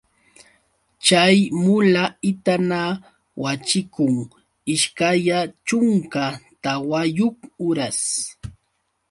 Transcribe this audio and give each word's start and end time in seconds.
Chay 1.05 1.37
mula 1.63 2.03
itana 2.29 2.81
waćhikun 3.41 4.15
ishkaya 4.73 5.39
chunka 5.67 6.23
tawayuq 6.63 7.37
uras. 7.67 7.99